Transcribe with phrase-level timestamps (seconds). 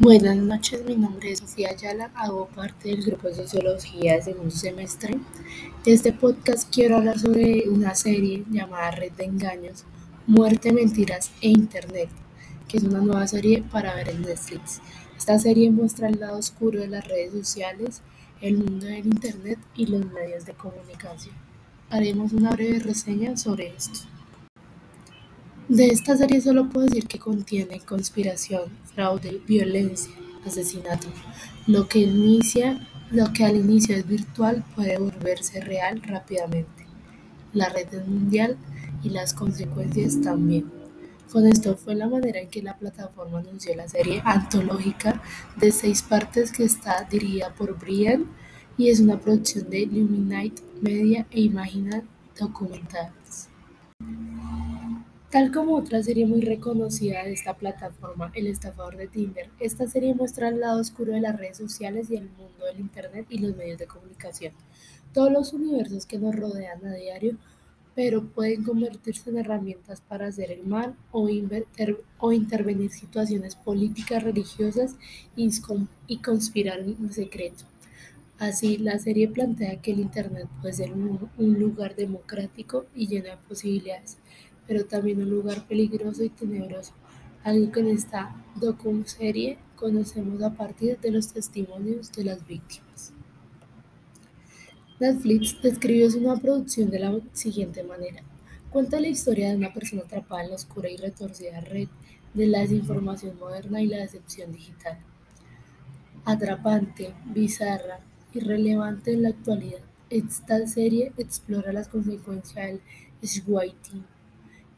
[0.00, 4.50] Buenas noches, mi nombre es Sofía Ayala, hago parte del grupo de Sociología de segundo
[4.50, 5.14] semestre.
[5.14, 5.22] En
[5.84, 9.84] este podcast quiero hablar sobre una serie llamada Red de Engaños,
[10.26, 12.08] Muerte, Mentiras e Internet,
[12.66, 14.80] que es una nueva serie para ver en Netflix.
[15.16, 18.02] Esta serie muestra el lado oscuro de las redes sociales,
[18.40, 21.36] el mundo del Internet y los medios de comunicación.
[21.88, 24.00] Haremos una breve reseña sobre esto.
[25.68, 28.64] De esta serie solo puedo decir que contiene conspiración,
[28.94, 30.12] fraude, violencia,
[30.46, 31.08] asesinato.
[31.66, 36.84] Lo que, inicia, lo que al inicio es virtual puede volverse real rápidamente.
[37.54, 38.58] La red es mundial
[39.02, 40.70] y las consecuencias también.
[41.32, 45.22] Con esto fue la manera en que la plataforma anunció la serie antológica
[45.56, 48.26] de seis partes que está dirigida por Brian
[48.76, 52.02] y es una producción de Luminite Media e Imagina
[52.38, 53.48] Documentales.
[55.34, 60.14] Tal como otra serie muy reconocida de esta plataforma, El estafador de Tinder, esta serie
[60.14, 63.56] muestra el lado oscuro de las redes sociales y el mundo del Internet y los
[63.56, 64.52] medios de comunicación.
[65.12, 67.36] Todos los universos que nos rodean a diario,
[67.96, 71.28] pero pueden convertirse en herramientas para hacer el mal o,
[72.20, 74.94] o intervenir situaciones políticas, religiosas
[75.34, 75.50] y,
[76.06, 77.64] y conspirar en secreto.
[78.38, 83.30] Así, la serie plantea que el Internet puede ser un, un lugar democrático y lleno
[83.30, 84.18] de posibilidades,
[84.66, 86.92] pero también un lugar peligroso y tenebroso,
[87.42, 93.12] algo que en esta docu-serie conocemos a partir de los testimonios de las víctimas.
[95.00, 98.22] Netflix describió nueva producción de la siguiente manera.
[98.70, 101.88] Cuenta la historia de una persona atrapada en la oscura y retorcida red
[102.32, 104.98] de la desinformación moderna y la decepción digital.
[106.24, 108.00] Atrapante, bizarra,
[108.32, 112.78] irrelevante en la actualidad, esta serie explora las consecuencias
[113.20, 114.13] del swiping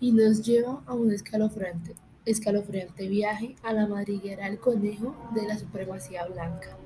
[0.00, 1.94] y nos lleva a un escalofriante,
[2.24, 6.76] escalofriante viaje a la madriguera del conejo de la supremacía blanca.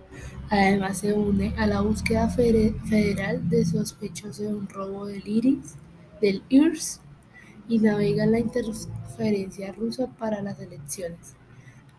[0.48, 5.75] Además se une a la búsqueda federal de sospechosos de un robo del iris,
[6.20, 7.00] del IRS,
[7.69, 11.34] y navega en la interferencia rusa para las elecciones.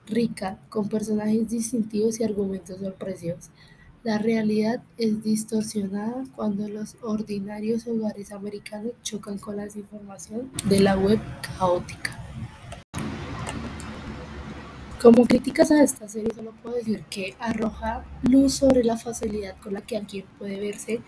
[0.05, 3.49] Rica, con personajes distintivos y argumentos sorpresivos,
[4.03, 10.97] la realidad es distorsionada cuando los ordinarios hogares americanos chocan con la desinformación de la
[10.97, 11.19] web
[11.57, 12.17] caótica.
[14.99, 19.73] Como críticas a esta serie solo puedo decir que arroja luz sobre la facilidad con
[19.73, 21.01] la que alguien puede verse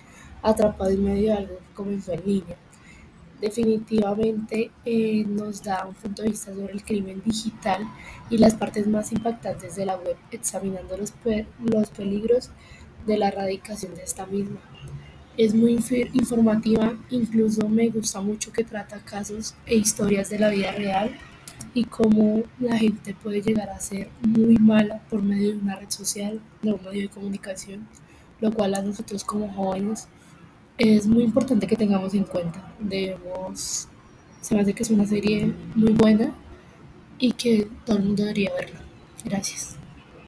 [0.43, 2.57] atrapado en medio de algo que comenzó en línea.
[3.41, 7.85] Definitivamente eh, nos da un punto de vista sobre el crimen digital
[8.29, 12.51] y las partes más impactantes de la web, examinando los peligros
[13.05, 14.59] de la erradicación de esta misma.
[15.37, 15.79] Es muy
[16.13, 21.17] informativa, incluso me gusta mucho que trata casos e historias de la vida real
[21.73, 25.89] y cómo la gente puede llegar a ser muy mala por medio de una red
[25.89, 27.87] social, de un medio de comunicación,
[28.41, 30.07] lo cual a nosotros como jóvenes
[30.77, 32.73] es muy importante que tengamos en cuenta.
[32.79, 33.87] Debemos,
[34.41, 36.33] se me hace que es una serie muy buena
[37.17, 38.81] y que todo el mundo debería verla.
[39.23, 39.77] Gracias.